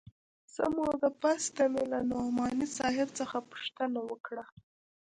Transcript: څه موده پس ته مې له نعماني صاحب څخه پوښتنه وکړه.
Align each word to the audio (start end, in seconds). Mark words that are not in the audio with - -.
څه 0.53 0.63
موده 0.75 1.09
پس 1.21 1.43
ته 1.55 1.63
مې 1.73 1.83
له 1.91 1.99
نعماني 2.11 2.67
صاحب 2.77 3.07
څخه 3.19 3.37
پوښتنه 3.51 3.99
وکړه. 4.09 4.43